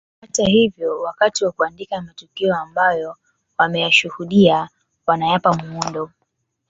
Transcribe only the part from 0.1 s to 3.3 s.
Hata hivyo wakati wa kuandika matukio ambayo